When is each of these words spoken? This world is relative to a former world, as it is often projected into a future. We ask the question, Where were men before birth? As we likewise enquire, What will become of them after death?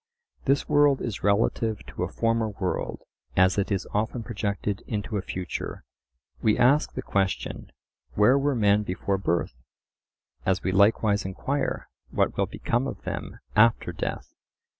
This 0.45 0.67
world 0.67 0.99
is 0.99 1.21
relative 1.21 1.85
to 1.85 2.01
a 2.01 2.11
former 2.11 2.49
world, 2.49 3.03
as 3.37 3.59
it 3.59 3.71
is 3.71 3.87
often 3.93 4.23
projected 4.23 4.81
into 4.87 5.15
a 5.15 5.21
future. 5.21 5.83
We 6.41 6.57
ask 6.57 6.93
the 6.93 7.03
question, 7.03 7.71
Where 8.15 8.35
were 8.39 8.55
men 8.55 8.81
before 8.81 9.19
birth? 9.19 9.53
As 10.43 10.63
we 10.63 10.71
likewise 10.71 11.23
enquire, 11.23 11.87
What 12.09 12.35
will 12.35 12.47
become 12.47 12.87
of 12.87 13.03
them 13.03 13.41
after 13.55 13.91
death? 13.91 14.33